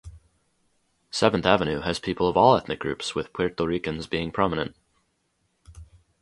Seventh 1.11 1.45
Avenue 1.45 1.81
has 1.81 1.99
people 1.99 2.27
of 2.27 2.35
all 2.35 2.55
ethnic 2.57 2.79
groups, 2.79 3.13
with 3.13 3.31
Puerto 3.33 3.67
Ricans 3.67 4.07
being 4.07 4.31
prominent. 4.31 4.75